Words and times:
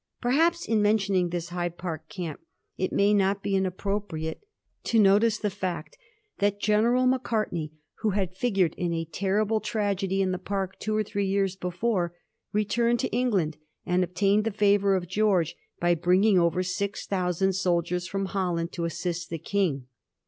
Perhaps 0.19 0.67
in 0.67 0.81
mentioning 0.81 1.29
this 1.29 1.49
Hyde 1.49 1.77
Park 1.77 2.09
camp 2.09 2.39
it 2.75 2.91
may 2.91 3.13
not 3.13 3.43
be 3.43 3.55
inappropriate 3.55 4.41
to 4.85 4.97
notice 4.97 5.37
the 5.37 5.51
fact 5.51 5.95
that 6.39 6.59
General 6.59 7.05
Macartney, 7.05 7.73
who 7.99 8.09
had 8.09 8.35
figured 8.35 8.73
in 8.79 8.91
a 8.95 9.05
terrible 9.05 9.59
tragedy 9.59 10.19
in 10.19 10.31
the 10.31 10.39
Park 10.39 10.79
two 10.79 10.95
or 10.95 11.03
three 11.03 11.27
years 11.27 11.55
before, 11.55 12.15
returned 12.51 12.99
to 13.01 13.09
England, 13.15 13.57
and 13.85 14.03
obtained 14.03 14.43
the 14.43 14.49
favour 14.49 14.95
of 14.95 15.07
George 15.07 15.55
by 15.79 15.93
bringing 15.93 16.39
over 16.39 16.63
six 16.63 17.05
thousand 17.05 17.53
soldiers 17.53 18.09
fix)m 18.09 18.25
Holland 18.25 18.71
to 18.71 18.85
assist 18.85 19.29
the 19.29 19.37
King. 19.37 19.85